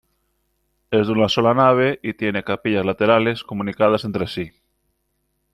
[0.89, 4.51] Es de una sola nave y tiene capillas laterales comunicadas entre sí.